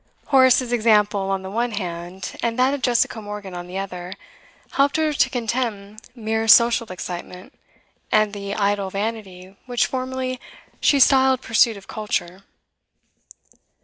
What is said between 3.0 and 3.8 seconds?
Morgan on the